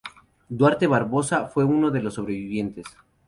[0.49, 2.87] Duarte Barbosa fue uno de los sobrevivientes.